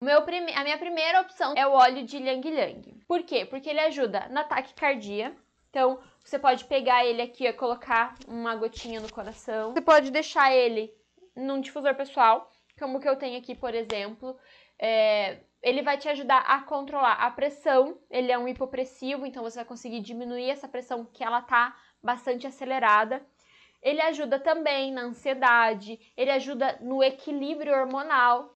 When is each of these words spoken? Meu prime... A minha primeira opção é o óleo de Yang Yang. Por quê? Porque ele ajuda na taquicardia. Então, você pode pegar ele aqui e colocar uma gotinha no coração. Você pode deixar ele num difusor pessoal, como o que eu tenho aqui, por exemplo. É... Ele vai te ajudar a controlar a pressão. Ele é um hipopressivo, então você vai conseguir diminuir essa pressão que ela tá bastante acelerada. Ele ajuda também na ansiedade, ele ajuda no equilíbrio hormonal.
Meu 0.00 0.22
prime... 0.22 0.52
A 0.54 0.64
minha 0.64 0.78
primeira 0.78 1.20
opção 1.20 1.52
é 1.56 1.66
o 1.66 1.72
óleo 1.72 2.04
de 2.04 2.16
Yang 2.16 2.48
Yang. 2.48 3.04
Por 3.06 3.22
quê? 3.22 3.44
Porque 3.44 3.68
ele 3.68 3.80
ajuda 3.80 4.28
na 4.30 4.42
taquicardia. 4.44 5.36
Então, 5.68 6.00
você 6.24 6.38
pode 6.38 6.64
pegar 6.64 7.04
ele 7.04 7.20
aqui 7.20 7.46
e 7.46 7.52
colocar 7.52 8.14
uma 8.26 8.56
gotinha 8.56 8.98
no 8.98 9.12
coração. 9.12 9.72
Você 9.72 9.82
pode 9.82 10.10
deixar 10.10 10.54
ele 10.54 10.92
num 11.36 11.60
difusor 11.60 11.94
pessoal, 11.94 12.50
como 12.78 12.96
o 12.96 13.00
que 13.00 13.08
eu 13.08 13.16
tenho 13.16 13.38
aqui, 13.38 13.54
por 13.54 13.74
exemplo. 13.74 14.36
É... 14.78 15.40
Ele 15.62 15.82
vai 15.82 15.98
te 15.98 16.08
ajudar 16.08 16.38
a 16.38 16.62
controlar 16.62 17.12
a 17.12 17.30
pressão. 17.30 17.98
Ele 18.10 18.32
é 18.32 18.38
um 18.38 18.48
hipopressivo, 18.48 19.26
então 19.26 19.42
você 19.42 19.56
vai 19.56 19.66
conseguir 19.66 20.00
diminuir 20.00 20.48
essa 20.48 20.66
pressão 20.66 21.04
que 21.04 21.22
ela 21.22 21.42
tá 21.42 21.76
bastante 22.02 22.46
acelerada. 22.46 23.22
Ele 23.82 24.00
ajuda 24.00 24.38
também 24.38 24.92
na 24.92 25.02
ansiedade, 25.02 25.98
ele 26.16 26.30
ajuda 26.30 26.78
no 26.80 27.02
equilíbrio 27.02 27.74
hormonal. 27.74 28.56